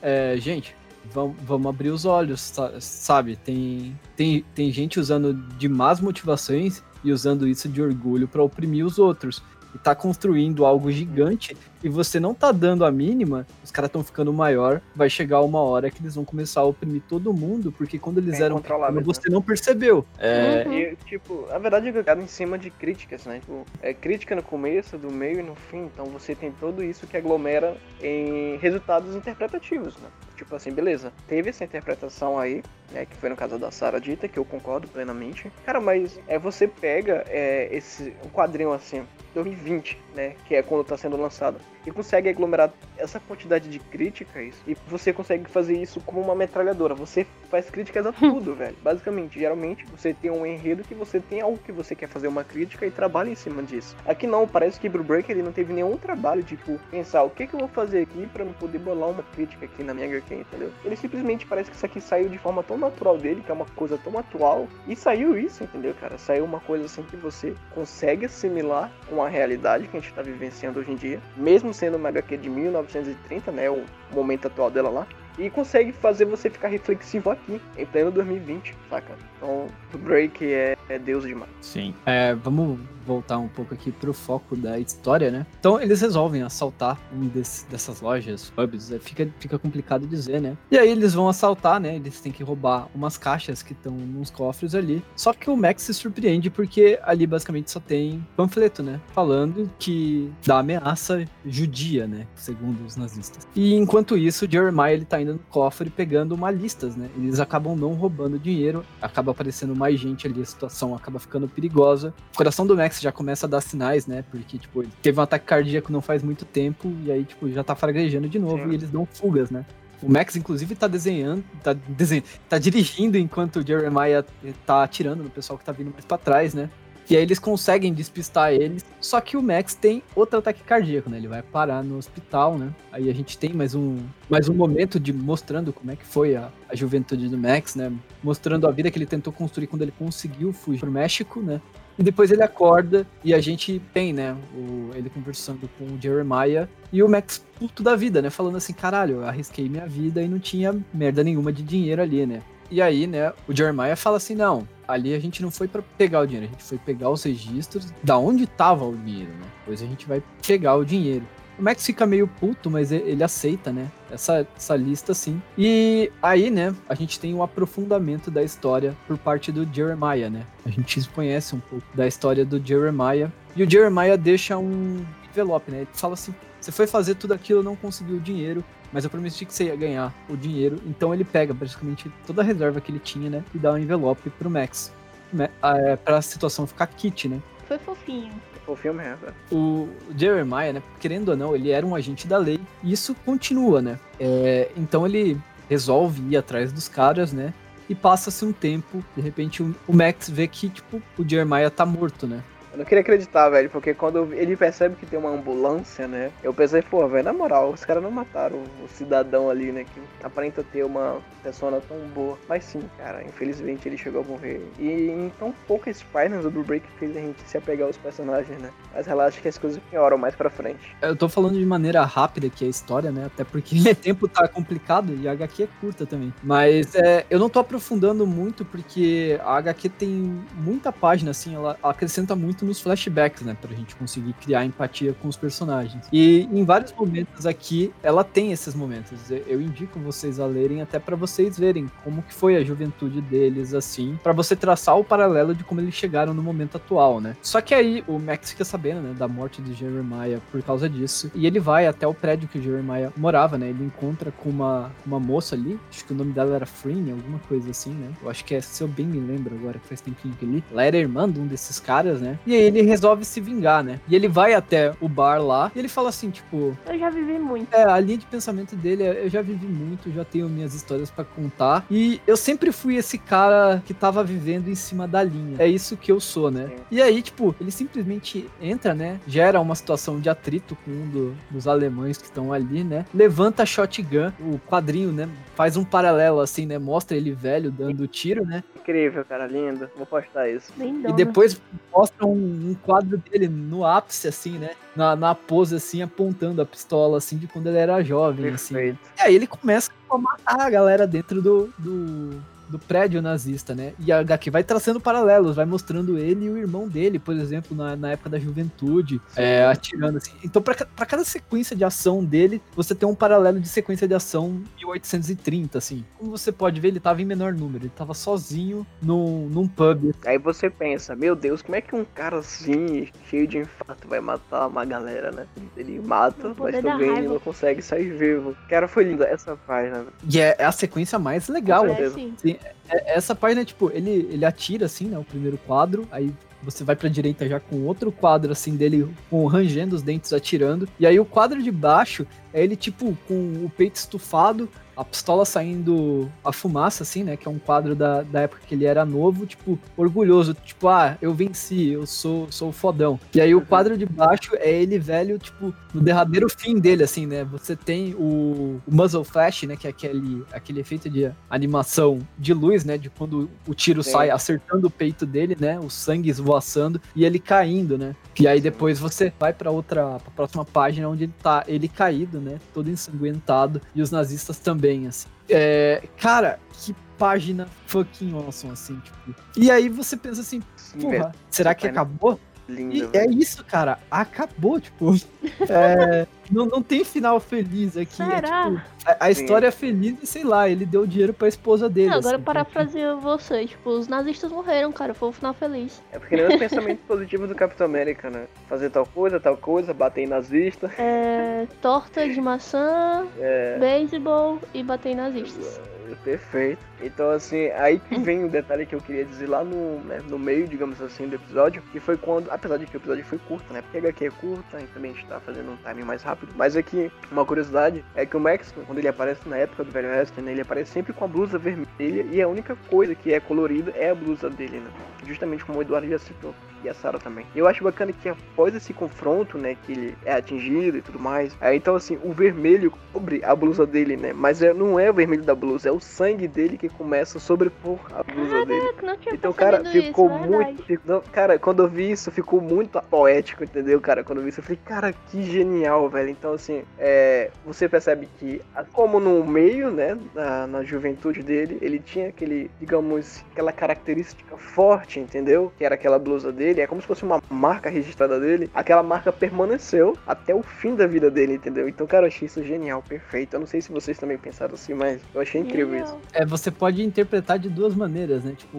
[0.01, 0.73] é, gente,
[1.11, 3.35] vamos, vamos abrir os olhos, sa- sabe?
[3.35, 8.85] Tem, tem, tem gente usando de más motivações e usando isso de orgulho pra oprimir
[8.85, 9.43] os outros.
[9.73, 14.03] E tá construindo algo gigante e você não tá dando a mínima, os caras estão
[14.03, 17.99] ficando maior, vai chegar uma hora que eles vão começar a oprimir todo mundo, porque
[17.99, 18.63] quando eles É eram
[19.03, 20.05] você não percebeu.
[20.17, 20.65] É.
[20.67, 23.39] E, tipo, a verdade é que é em cima de críticas, né?
[23.39, 25.83] Tipo, é crítica no começo, do meio e no fim.
[25.93, 30.07] Então você tem tudo isso que aglomera em resultados interpretativos, né?
[30.37, 33.05] Tipo assim, beleza, teve essa interpretação aí, né?
[33.05, 35.51] Que foi no caso da Sarah Dita, que eu concordo plenamente.
[35.65, 40.35] Cara, mas é você pega é, esse um quadrinho assim, 2020, né?
[40.45, 41.59] Que é quando tá sendo lançado.
[41.85, 46.95] E consegue aglomerar essa quantidade de críticas e você consegue fazer isso como uma metralhadora.
[46.95, 48.75] Você faz críticas a tudo, velho.
[48.81, 52.43] Basicamente, geralmente você tem um enredo que você tem algo que você quer fazer uma
[52.43, 53.95] crítica e trabalha em cima disso.
[54.05, 57.47] Aqui não, parece que Blue Break ele não teve nenhum trabalho, tipo, pensar o que,
[57.47, 60.35] que eu vou fazer aqui para não poder bolar uma crítica aqui na minha HQ,
[60.35, 60.71] entendeu?
[60.85, 63.65] Ele simplesmente parece que isso aqui saiu de forma tão natural dele, que é uma
[63.75, 66.17] coisa tão atual, e saiu isso, entendeu, cara?
[66.17, 70.21] Saiu uma coisa assim que você consegue assimilar com a realidade que a gente tá
[70.21, 74.89] vivenciando hoje em dia, mesmo sendo uma HQ de 1930, né, o momento atual dela
[74.89, 79.17] lá, e consegue fazer você ficar reflexivo aqui, em pleno 2020, saca?
[79.43, 81.51] Então, o Drake é, é Deus demais.
[81.59, 81.93] Sim.
[82.05, 85.45] É, vamos voltar um pouco aqui pro foco da história, né?
[85.59, 90.57] Então eles resolvem assaltar um desse, dessas lojas, pubs, é, fica, fica complicado dizer, né?
[90.71, 91.95] E aí eles vão assaltar, né?
[91.95, 95.03] Eles têm que roubar umas caixas que estão nos cofres ali.
[95.15, 98.99] Só que o Max se surpreende porque ali basicamente só tem panfleto, né?
[99.13, 102.27] Falando que da ameaça judia, né?
[102.35, 103.47] Segundo os nazistas.
[103.55, 107.09] E enquanto isso, Jeremiah ele tá indo no cofre pegando uma listas, né?
[107.17, 112.13] Eles acabam não roubando dinheiro, acaba aparecendo mais gente ali, a situação acaba ficando perigosa.
[112.33, 114.23] O coração do Max já começa a dar sinais, né?
[114.31, 117.63] Porque, tipo, ele teve um ataque cardíaco não faz muito tempo, e aí, tipo, já
[117.63, 118.71] tá fraguejando de novo, Sim.
[118.71, 119.65] e eles dão fugas, né?
[120.01, 124.25] O Max, inclusive, tá desenhando, tá, desenhando, tá dirigindo enquanto o Jeremiah
[124.65, 126.69] tá atirando no pessoal que tá vindo mais pra trás, né?
[127.09, 128.83] E aí eles conseguem despistar eles.
[128.99, 131.17] Só que o Max tem outro ataque cardíaco, né?
[131.17, 132.73] Ele vai parar no hospital, né?
[132.91, 136.35] Aí a gente tem mais um, mais um momento de mostrando como é que foi
[136.35, 137.91] a, a juventude do Max, né?
[138.23, 141.61] Mostrando a vida que ele tentou construir quando ele conseguiu fugir pro México, né?
[141.97, 146.67] E depois ele acorda e a gente tem, né, o, ele conversando com o Jeremiah
[146.91, 148.29] e o Max puto da vida, né?
[148.29, 152.25] Falando assim, caralho, eu arrisquei minha vida e não tinha merda nenhuma de dinheiro ali,
[152.25, 152.41] né?
[152.71, 156.21] E aí, né, o Jeremiah fala assim, não, ali a gente não foi para pegar
[156.21, 159.45] o dinheiro, a gente foi pegar os registros da onde tava o dinheiro, né?
[159.59, 161.25] Depois a gente vai pegar o dinheiro.
[161.57, 163.91] O Max fica meio puto, mas ele aceita, né?
[164.11, 165.39] Essa, essa lista, sim.
[165.55, 170.45] E aí, né, a gente tem um aprofundamento da história por parte do Jeremiah, né?
[170.65, 173.31] A gente conhece um pouco da história do Jeremiah.
[173.55, 175.81] E o Jeremiah deixa um envelope, né?
[175.81, 179.53] Ele fala assim: você foi fazer tudo aquilo, não conseguiu dinheiro, mas eu prometi que
[179.53, 180.79] você ia ganhar o dinheiro.
[180.85, 183.43] Então ele pega praticamente toda a reserva que ele tinha, né?
[183.53, 184.93] E dá um envelope pro Max.
[185.33, 187.41] Né, é, pra situação ficar kit, né?
[187.67, 188.31] Foi fofinho.
[188.67, 189.17] Fofinho mesmo.
[189.51, 190.83] O Jeremiah, né?
[190.99, 192.59] Querendo ou não, ele era um agente da lei.
[192.83, 193.99] E isso continua, né?
[194.19, 197.51] É, então ele resolve ir atrás dos caras, né?
[197.89, 202.27] E passa-se um tempo, de repente o Max vê que, tipo, o Jeremiah tá morto,
[202.27, 202.41] né?
[202.73, 206.31] Eu não queria acreditar, velho, porque quando ele percebe que tem uma ambulância, né?
[206.41, 209.83] Eu pensei, pô, velho, na moral, os caras não mataram o cidadão ali, né?
[209.93, 212.35] Que aparenta ter uma persona tão boa.
[212.49, 214.59] Mas sim, cara, infelizmente ele chegou a morrer.
[214.79, 218.59] E em tão poucas páginas o Blue Break fez a gente se apegar aos personagens,
[218.59, 218.71] né?
[218.91, 220.95] Mas relaxa que as coisas pioram mais pra frente.
[220.99, 223.25] Eu tô falando de maneira rápida aqui a história, né?
[223.25, 226.33] Até porque o tempo tá complicado e a HQ é curta também.
[226.41, 231.77] Mas é, eu não tô aprofundando muito porque a HQ tem muita página, assim, ela
[231.83, 233.55] acrescenta muito muito nos flashbacks, né?
[233.59, 236.07] Pra gente conseguir criar empatia com os personagens.
[236.11, 239.29] E em vários momentos aqui, ela tem esses momentos.
[239.29, 243.73] Eu indico vocês a lerem até para vocês verem como que foi a juventude deles,
[243.73, 247.35] assim, para você traçar o paralelo de como eles chegaram no momento atual, né?
[247.41, 251.29] Só que aí o Max fica sabendo, né, da morte de Jeremiah por causa disso,
[251.35, 253.69] e ele vai até o prédio que o Jeremiah morava, né?
[253.69, 257.39] Ele encontra com uma, uma moça ali, acho que o nome dela era Freen, alguma
[257.39, 258.11] coisa assim, né?
[258.21, 260.63] Eu acho que é, se eu bem me lembro agora, que faz tempinho que ele.
[260.71, 262.39] Ela era irmã de um desses caras, né?
[262.45, 263.99] E e ele resolve se vingar, né?
[264.07, 266.77] E ele vai até o bar lá e ele fala assim, tipo.
[266.85, 267.73] Eu já vivi muito.
[267.73, 271.09] É, a linha de pensamento dele é: eu já vivi muito, já tenho minhas histórias
[271.09, 271.85] para contar.
[271.89, 275.55] E eu sempre fui esse cara que tava vivendo em cima da linha.
[275.59, 276.67] É isso que eu sou, né?
[276.67, 276.75] Sim.
[276.91, 279.19] E aí, tipo, ele simplesmente entra, né?
[279.27, 283.05] Gera uma situação de atrito com um do, dos alemães que estão ali, né?
[283.13, 285.29] Levanta a shotgun, o quadrinho, né?
[285.55, 286.77] Faz um paralelo assim, né?
[286.77, 288.63] Mostra ele velho dando tiro, né?
[288.75, 289.89] Incrível, cara, lindo.
[289.95, 290.71] Vou postar isso.
[290.77, 291.09] Lindona.
[291.09, 291.59] E depois
[291.93, 294.71] mostra um um quadro dele no ápice, assim, né?
[294.95, 298.73] Na, na pose, assim, apontando a pistola, assim, de quando ele era jovem, assim.
[298.73, 298.99] Perfeito.
[299.03, 299.13] assim.
[299.17, 303.93] E aí ele começa a matar a galera dentro do, do, do prédio nazista, né?
[303.99, 307.75] E a HQ vai traçando paralelos, vai mostrando ele e o irmão dele, por exemplo,
[307.75, 310.33] na, na época da juventude, é, atirando assim.
[310.43, 314.61] Então, para cada sequência de ação dele, você tem um paralelo de sequência de ação
[314.77, 316.05] 1830, assim.
[316.17, 320.13] Como você pode ver, ele tava em menor número, ele tava sozinho num, num pub.
[320.25, 324.19] Aí você pensa, meu Deus, como é que um cara assim, cheio de infarto, vai
[324.19, 325.47] matar uma galera, né?
[325.75, 328.55] Ele mata, mas também não consegue sair vivo.
[328.69, 330.05] Cara, foi lindo essa página.
[330.29, 331.85] E é, é a sequência mais legal.
[331.85, 332.33] É, sim.
[332.37, 332.73] sim mean,
[333.05, 337.09] essa página, tipo, ele, ele atira, assim, né, o primeiro quadro, aí você vai pra
[337.09, 341.25] direita já com outro quadro, assim, dele com rangendo os dentes atirando, e aí o
[341.25, 343.33] quadro de baixo é ele, tipo, com
[343.65, 348.21] o peito estufado, a pistola saindo a fumaça, assim, né, que é um quadro da,
[348.21, 352.71] da época que ele era novo, tipo, orgulhoso, tipo, ah, eu venci, eu sou, sou
[352.71, 353.19] fodão.
[353.33, 353.65] E aí o Uhum.
[353.65, 358.13] quadro de baixo é ele velho, tipo, no derradeiro fim dele, assim, né, você tem
[358.13, 362.97] o, o muzzle flash, né, que é aquele, aquele efeito de animação de luz, né,
[362.97, 364.11] de quando o tiro Sim.
[364.11, 368.15] sai acertando o peito dele, né, o sangue esvoaçando e ele caindo, né.
[368.39, 372.39] E aí depois você vai pra outra, pra próxima página onde ele tá, ele caído,
[372.39, 375.27] né, todo ensanguentado e os nazistas também, assim.
[375.49, 379.35] É, cara, que página fucking awesome, assim, tipo.
[379.57, 380.61] E aí você pensa assim,
[380.99, 382.39] porra, será que página acabou?
[382.67, 383.11] Linda, E velho.
[383.13, 383.99] é isso, cara.
[384.09, 385.13] Acabou, tipo.
[385.69, 388.21] é, não, não tem final feliz aqui.
[388.21, 388.63] é, Será?
[388.71, 392.09] tipo, a, a história é feliz e sei lá, ele deu dinheiro pra esposa dele.
[392.09, 396.01] Não, agora assim, parafraseio você, tipo, os nazistas morreram, cara, foi um final feliz.
[396.11, 398.45] É porque nem os pensamentos positivos do Capitão América, né?
[398.69, 400.89] Fazer tal coisa, tal coisa, bater em nazista.
[400.97, 403.77] É, torta de maçã, É.
[403.77, 405.79] beisebol e bater em nazistas.
[406.23, 406.79] Perfeito.
[407.05, 410.39] Então, assim, aí que vem o detalhe que eu queria dizer lá no, né, no
[410.39, 413.73] meio, digamos assim, do episódio, que foi quando, apesar de que o episódio foi curto,
[413.73, 413.81] né?
[413.81, 416.53] Porque a HQ é curta e também a gente tá fazendo um timing mais rápido.
[416.55, 420.09] Mas aqui, uma curiosidade é que o Max, quando ele aparece na época do Velho
[420.09, 420.51] Oeste, né?
[420.51, 424.09] Ele aparece sempre com a blusa vermelha e a única coisa que é colorida é
[424.09, 424.89] a blusa dele, né?
[425.25, 426.53] Justamente como o Eduardo já citou.
[426.83, 427.45] E a Sarah também.
[427.55, 431.55] Eu acho bacana que após esse confronto, né, que ele é atingido e tudo mais,
[431.61, 434.33] aí então assim, o vermelho cobre a blusa dele, né?
[434.33, 437.41] Mas é, não é o vermelho da blusa, é o sangue dele que começa a
[437.41, 438.81] sobrepor a blusa dele.
[438.81, 440.57] Caraca, não tinha Então, cara, ficou isso, muito.
[440.57, 440.83] verdade.
[440.83, 444.23] ficou- cara, quando eu vi isso, ficou muito poético, entendeu, cara?
[444.23, 446.29] Quando eu vi isso, eu falei, cara, que genial, velho.
[446.29, 451.77] Então, assim, é, você percebe que, assim como no meio, né, na, na juventude dele,
[451.81, 455.71] ele tinha aquele, digamos, aquela característica forte, entendeu?
[455.77, 458.69] Que era aquela blusa dele, é como se fosse uma marca registrada dele.
[458.73, 461.87] Aquela marca permaneceu até o fim da vida dele, entendeu?
[461.87, 463.53] Então, cara, eu achei isso genial, perfeito.
[463.55, 466.13] Eu não sei se vocês também pensaram assim, mas eu achei incrível isso.
[466.13, 466.21] Genial.
[466.33, 468.55] É, você pode interpretar de duas maneiras, né?
[468.57, 468.77] Tipo,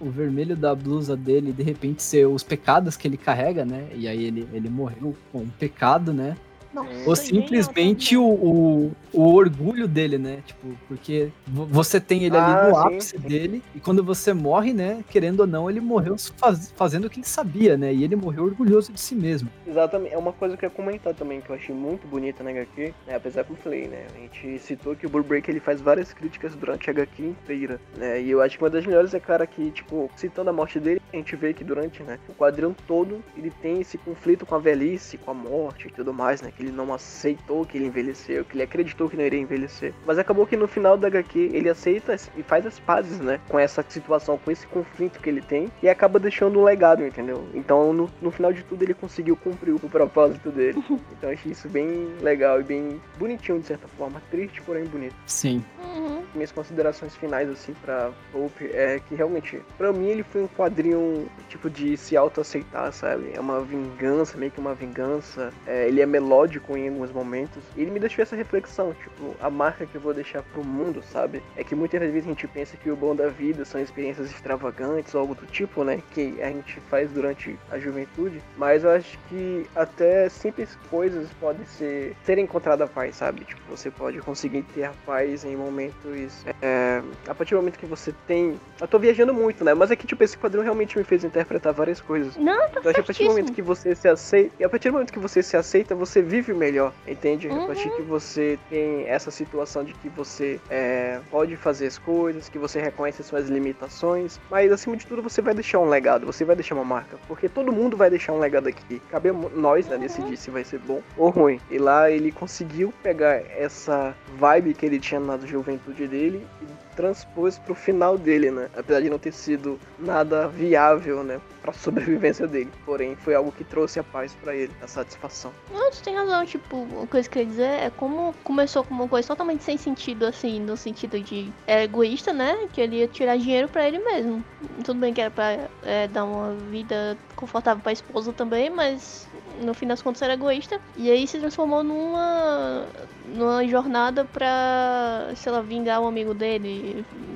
[0.00, 3.86] o, vermelho da blusa dele, de repente, ser os pecados que ele carrega, né?
[3.94, 6.36] E aí ele, ele morreu com um pecado, né?
[6.74, 10.42] Nossa, Ou genial simplesmente o, o, o orgulho dele, né?
[10.44, 13.18] Tipo, porque vo- você tem ele ali Ah, no sim, ápice sim.
[13.18, 15.04] dele, e quando você morre, né?
[15.08, 17.92] Querendo ou não, ele morreu faz- fazendo o que ele sabia, né?
[17.94, 19.48] E ele morreu orgulhoso de si mesmo.
[19.66, 22.50] Exatamente, é uma coisa que eu ia comentar também, que eu achei muito bonita na
[22.50, 23.14] HQ, né?
[23.14, 26.12] apesar que eu falei, né, a gente citou que o Bull Break ele faz várias
[26.12, 29.46] críticas durante a HQ inteira, né, e eu acho que uma das melhores é, cara,
[29.46, 33.22] que, tipo, citando a morte dele, a gente vê que durante, né, o quadrinho todo,
[33.36, 36.62] ele tem esse conflito com a velhice, com a morte e tudo mais, né, que
[36.64, 40.46] ele não aceitou que ele envelheceu, que ele acreditou que não iria envelhecer, mas acabou
[40.46, 44.38] que no final da HQ ele aceita e faz as pazes, né, com essa situação,
[44.38, 47.46] com esse conflito que ele tem, e acaba deixando um legado, entendeu?
[47.54, 50.82] Então, no, no final de tudo, ele conseguiu cumprir o propósito dele.
[51.16, 54.20] Então, eu achei isso bem legal e bem bonitinho, de certa forma.
[54.30, 55.14] Triste, porém bonito.
[55.26, 55.64] Sim.
[55.82, 56.22] Uhum.
[56.34, 61.26] Minhas considerações finais, assim, pra Hope é que realmente, pra mim, ele foi um quadrinho,
[61.48, 63.30] tipo, de se auto-aceitar, sabe?
[63.34, 65.52] É uma vingança, meio que uma vingança.
[65.66, 67.62] É, ele é melódico em alguns momentos.
[67.76, 71.02] E ele me deixou essa reflexão, tipo, a marca que eu vou deixar pro mundo,
[71.02, 71.42] sabe?
[71.56, 75.14] É que muitas vezes a gente pensa que o bom da vida são experiências extravagantes
[75.14, 76.00] ou algo do tipo, né?
[76.12, 78.40] Que a gente faz durante a juventude.
[78.56, 83.44] Mas eu acho que até simples coisas podem ser ser encontrada a paz, sabe?
[83.44, 86.44] Tipo, você pode conseguir ter a paz em momentos.
[86.62, 88.58] É, a partir do momento que você tem.
[88.80, 89.74] Eu tô viajando muito, né?
[89.74, 92.36] Mas é que, tipo, esse quadrinho realmente me fez interpretar várias coisas.
[92.36, 93.54] Não, tá Então, acho que a partir do momento certíssimo.
[93.54, 96.43] que você se aceita, e a partir do momento que você se aceita, você vive
[96.52, 97.48] melhor, entende?
[97.48, 97.96] A partir Uhum.
[97.96, 102.80] que você tem essa situação de que você é, pode fazer as coisas, que você
[102.80, 106.56] reconhece as suas limitações, mas acima de tudo você vai deixar um legado, você vai
[106.56, 109.00] deixar uma marca, porque todo mundo vai deixar um legado aqui.
[109.10, 111.60] Cabe a nós, né, decidir se vai ser bom ou ruim.
[111.70, 117.58] E lá ele conseguiu pegar essa vibe que ele tinha na juventude dele e transpôs
[117.58, 118.68] pro final dele, né?
[118.76, 122.70] Apesar de não ter sido nada viável, né, pra sobrevivência dele.
[122.84, 125.52] Porém, foi algo que trouxe a paz pra ele, a satisfação.
[125.72, 129.08] Não, tu tem razão, tipo, coisa que eu ia dizer é como começou com uma
[129.08, 132.68] coisa totalmente sem sentido, assim, no sentido de é egoísta, né?
[132.72, 134.44] Que ele ia tirar dinheiro pra ele mesmo.
[134.84, 139.28] Tudo bem que era pra é, dar uma vida confortável pra esposa também, mas
[139.60, 140.80] no fim das contas era egoísta.
[140.96, 142.86] E aí se transformou numa,
[143.26, 146.83] numa jornada pra, sei lá, vingar um amigo dele.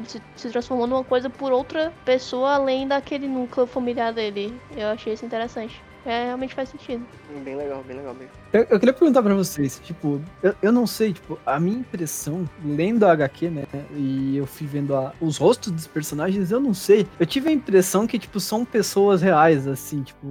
[0.06, 4.62] Se, se transformou numa coisa por outra pessoa além daquele núcleo familiar dele.
[4.70, 5.84] Eu achei isso interessante.
[6.04, 7.08] É, realmente faz sentido.
[7.44, 8.31] Bem legal, bem legal mesmo.
[8.53, 12.48] Eu, eu queria perguntar pra vocês, tipo, eu, eu não sei, tipo, a minha impressão,
[12.64, 16.72] lendo a HQ, né, e eu fui vendo a- os rostos dos personagens, eu não
[16.72, 17.07] sei.
[17.20, 20.27] Eu tive a impressão que, tipo, são pessoas reais, assim, tipo.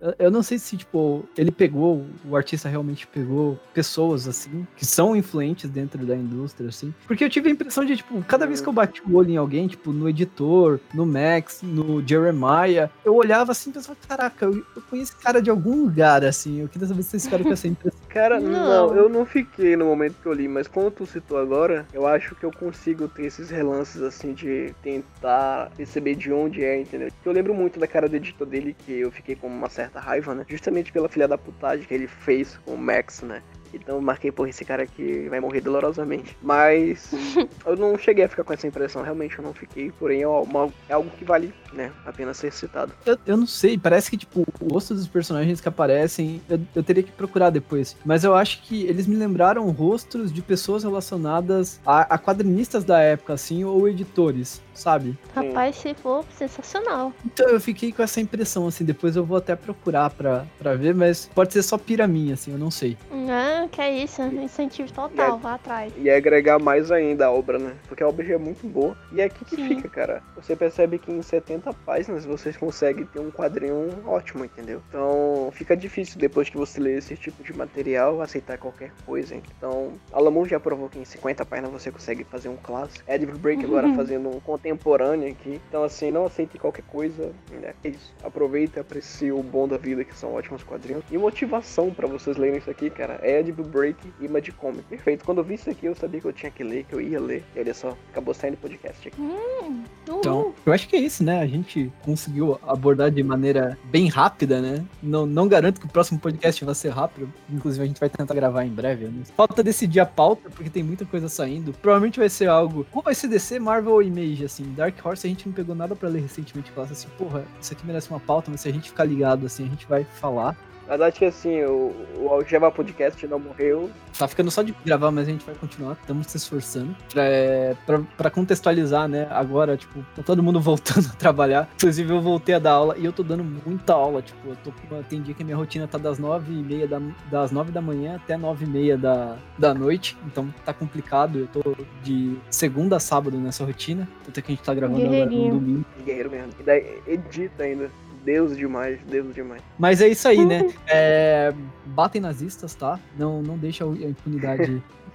[0.00, 4.86] Eu, eu não sei se, tipo, ele pegou, o artista realmente pegou pessoas, assim, que
[4.86, 6.92] são influentes dentro da indústria, assim.
[7.06, 9.36] Porque eu tive a impressão de, tipo, cada vez que eu bati o olho em
[9.36, 14.64] alguém, tipo, no editor, no Max, no Jeremiah, eu olhava assim e pensava, caraca, eu,
[14.74, 16.47] eu conheço esse cara de algum lugar, assim.
[16.56, 18.00] Eu queria saber se vocês ficaram com essa impressão.
[18.08, 18.88] Cara, Não.
[18.88, 18.96] não.
[18.96, 22.34] eu não fiquei no momento que eu li, mas como tu citou agora, eu acho
[22.34, 27.08] que eu consigo ter esses relances assim de tentar perceber de onde é, entendeu?
[27.24, 30.34] Eu lembro muito da cara do editor dele, que eu fiquei com uma certa raiva,
[30.34, 30.44] né?
[30.48, 33.42] Justamente pela filha da putagem que ele fez com o Max, né?
[33.74, 36.36] Então eu marquei, por esse cara aqui vai morrer dolorosamente.
[36.42, 37.10] Mas
[37.66, 39.90] eu não cheguei a ficar com essa impressão, realmente eu não fiquei.
[39.98, 42.92] Porém, é, uma- é algo que vale, né, a pena ser citado.
[43.06, 46.82] Eu, eu não sei, parece que, tipo, o rosto dos personagens que aparecem, eu, eu
[46.82, 47.96] teria que procurar depois.
[48.04, 53.00] Mas eu acho que eles me lembraram rostos de pessoas relacionadas a, a quadrinistas da
[53.00, 55.16] época, assim, ou editores, sabe?
[55.34, 57.12] Rapaz, se for sensacional.
[57.24, 60.94] Então eu fiquei com essa impressão, assim, depois eu vou até procurar pra, pra ver,
[60.94, 62.96] mas pode ser só pira minha, assim, eu não sei.
[63.30, 65.92] Ah, que é isso, incentivo total, vá atrás.
[65.96, 67.74] E agregar mais ainda a obra, né?
[67.86, 68.96] Porque a obra já é muito boa.
[69.12, 69.68] E é aqui que Sim.
[69.68, 70.22] fica, cara.
[70.36, 74.80] Você percebe que em 70 páginas vocês conseguem ter um quadrinho ótimo, entendeu?
[74.88, 79.34] Então fica difícil depois que você lê esse tipo de material aceitar qualquer coisa.
[79.34, 79.42] hein?
[79.56, 83.04] Então, Alamon já provou que em 50 páginas você consegue fazer um clássico.
[83.08, 85.60] Edward Break agora fazendo um contemporâneo aqui.
[85.68, 87.32] Então, assim, não aceite qualquer coisa.
[87.50, 87.74] Né?
[87.84, 88.14] É isso.
[88.22, 91.04] Aproveita e aprecie o bom da vida, que são ótimos quadrinhos.
[91.10, 94.84] E motivação pra vocês lerem isso aqui, cara, é Edward Break e Mad Comic.
[94.84, 95.24] Perfeito.
[95.24, 97.20] Quando eu vi isso aqui, eu sabia que eu tinha que ler, que eu ia
[97.20, 97.44] ler.
[97.54, 99.20] E olha só, acabou saindo podcast aqui.
[99.20, 99.82] Uhul.
[100.02, 101.40] Então, eu acho que é isso, né?
[101.40, 104.84] A gente conseguiu abordar de maneira bem rápida, né?
[105.02, 107.32] Não, não garanto que o próximo podcast vai ser rápido.
[107.50, 109.06] Inclusive, a gente vai tentar gravar em breve.
[109.06, 109.22] né?
[109.36, 111.72] Falta decidir a pauta, porque tem muita coisa saindo.
[111.72, 112.86] Provavelmente vai ser algo.
[112.92, 114.72] Ou vai ser DC, Marvel ou Image, assim.
[114.74, 116.70] Dark Horse a gente não pegou nada pra ler recentemente.
[116.70, 119.64] Falasse assim, porra, isso aqui merece uma pauta, mas se a gente ficar ligado, assim,
[119.64, 120.56] a gente vai falar.
[120.88, 123.90] Na verdade que assim, o, o Algema Podcast não morreu.
[124.18, 125.92] Tá ficando só de gravar, mas a gente vai continuar.
[126.00, 126.96] Estamos se esforçando.
[127.12, 129.28] Pra, é, pra, pra contextualizar, né?
[129.30, 131.68] Agora, tipo, tá todo mundo voltando a trabalhar.
[131.76, 134.22] Inclusive, eu voltei a dar aula e eu tô dando muita aula.
[134.22, 136.62] Tipo, eu tô com uma- tem dia que a minha rotina tá das nove e
[136.62, 140.16] meia da, das nove da manhã até nove e meia da, da noite.
[140.26, 141.38] Então tá complicado.
[141.40, 144.08] Eu tô de segunda a sábado nessa rotina.
[144.24, 145.84] Tanto é que a gente tá gravando agora no domingo.
[146.04, 146.52] Guerreiro mesmo.
[146.58, 147.90] E daí edita ainda.
[148.28, 149.62] Deus demais, Deus demais.
[149.78, 150.70] Mas é isso aí, né?
[150.86, 151.50] É,
[151.86, 153.00] batem nazistas, tá?
[153.18, 154.82] Não, não deixa a impunidade.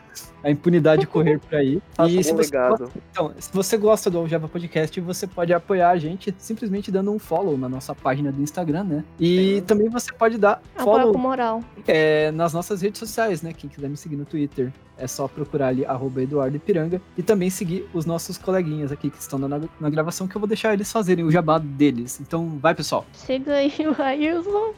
[0.44, 1.82] A impunidade correr por aí.
[1.96, 2.92] Faça E um se você, legado.
[3.12, 7.20] então, se você gosta do Aljava Podcast, você pode apoiar a gente simplesmente dando um
[7.20, 9.04] follow na nossa página do Instagram, né?
[9.20, 11.62] E também você pode dar Apoia follow moral.
[11.88, 13.54] é, nas nossas redes sociais, né?
[13.54, 17.02] Quem quiser me seguir no Twitter, é só procurar ali, arroba Eduardo Ipiranga.
[17.18, 19.48] E também seguir os nossos coleguinhas aqui que estão na,
[19.80, 22.20] na gravação, que eu vou deixar eles fazerem o jabá deles.
[22.20, 23.06] Então, vai, pessoal.
[23.14, 24.74] Siga aí o Railson,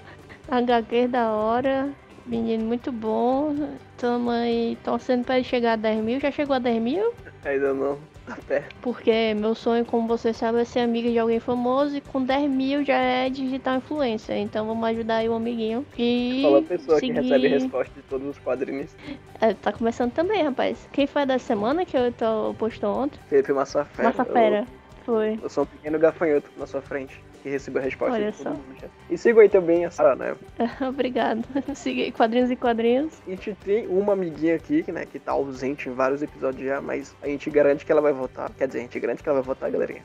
[0.49, 1.89] HQ da hora,
[2.25, 3.55] menino muito bom.
[3.97, 6.19] Tamo aí torcendo pra ele chegar a 10 mil.
[6.19, 7.13] Já chegou a 10 mil?
[7.43, 7.97] Ainda não.
[8.25, 8.75] Tá perto.
[8.81, 12.49] Porque meu sonho, como você sabe, é ser amiga de alguém famoso e com 10
[12.49, 14.37] mil já é digital influencer.
[14.37, 15.85] Então vamos ajudar aí o amiguinho.
[15.97, 17.13] E Fala a pessoa seguir...
[17.13, 18.95] que recebe resposta de todos os quadrinhos.
[19.39, 20.89] É, tá começando também, rapaz.
[20.91, 23.19] Quem foi da semana que eu tô, postou ontem?
[23.29, 24.09] Felipe Massafera.
[24.09, 24.67] Massa Fera.
[25.05, 25.33] Foi.
[25.33, 27.21] Eu, eu sou um pequeno gafanhoto na sua frente.
[27.45, 28.49] Que recebeu a resposta Olha de todo só.
[28.49, 28.91] mundo.
[29.07, 30.35] E siga aí também a Sara, né?
[30.81, 31.43] Obrigado.
[31.75, 33.21] Siga aí, quadrinhos e quadrinhos.
[33.27, 37.15] A gente tem uma amiguinha aqui, né, que tá ausente em vários episódios já, mas
[37.21, 38.49] a gente garante que ela vai voltar.
[38.57, 40.01] Quer dizer, a gente garante que ela vai voltar, galerinha.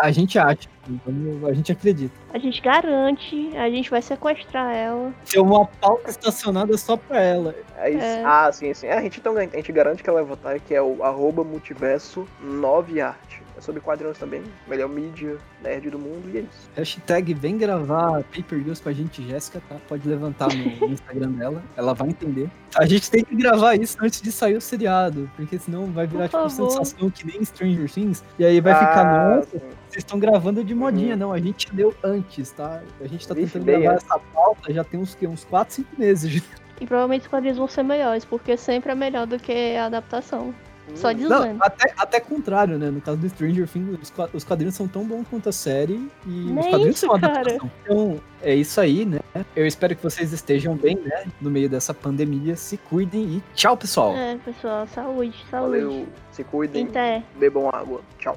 [0.00, 2.14] A gente acha, então, a gente acredita.
[2.32, 5.12] A gente garante, a gente vai sequestrar ela.
[5.28, 7.56] Tem uma pauta estacionada só pra ela.
[7.76, 8.04] É isso.
[8.04, 8.22] É.
[8.24, 8.86] Ah, sim, sim.
[8.86, 12.24] A gente, então, a gente garante que ela vai voltar, que é o arroba multiverso
[12.40, 13.43] 9 arte.
[13.56, 16.68] É sobre quadrinhos também, melhor mídia, nerd do mundo, e é isso.
[16.76, 19.76] Hashtag vem gravar pay-per-views com a gente, Jéssica, tá?
[19.88, 22.48] Pode levantar no, Instagram dela, ela vai entender.
[22.76, 26.28] A gente tem que gravar isso antes de sair o seriado, porque senão vai virar
[26.28, 29.58] tipo sensação que nem Stranger Things, e aí vai ficar, Ah, nossa, sim.
[29.88, 31.20] vocês estão gravando de modinha, Uhum.
[31.20, 32.82] não, a gente leu antes, tá?
[33.00, 34.04] A gente tá Vixe, tentando gravar antes.
[34.04, 35.28] essa pauta já tem uns, quê?
[35.28, 36.42] uns 4, 5 meses.
[36.80, 40.52] E provavelmente os quadrinhos vão ser melhores, porque sempre é melhor do que a adaptação.
[40.94, 41.14] Só Hum.
[41.28, 42.90] Não, até, até contrário, né?
[42.90, 45.94] No caso do Stranger Things, os qua- os quadrinhos são tão bons quanto a série
[46.26, 47.32] e Nem os quadrinhos isso, são cara.
[47.40, 47.70] adaptação.
[47.82, 49.20] Então, é isso aí, né?
[49.56, 51.24] Eu espero que vocês estejam bem, né?
[51.40, 52.54] No meio dessa pandemia.
[52.56, 54.14] Se cuidem e tchau, pessoal!
[54.14, 55.80] É, pessoal, saúde, saúde.
[55.80, 57.22] Valeu, se cuidem, Até.
[57.38, 58.00] bebam água.
[58.18, 58.36] Tchau.